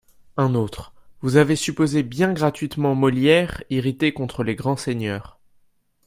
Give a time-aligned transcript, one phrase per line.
[0.35, 5.37] Un autre:«Vous avez supposé bien gratuitement Molière irrité contre les grands seigneurs.